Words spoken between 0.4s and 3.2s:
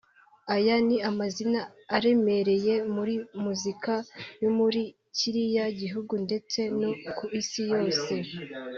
Aya ni amazina aremereye muri